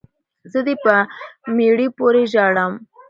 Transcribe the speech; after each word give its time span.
ـ 0.27 0.49
زه 0.51 0.59
دې 0.67 0.75
په 0.83 0.93
مړي 1.55 1.87
پورې 1.97 2.23
ژاړم، 2.33 2.73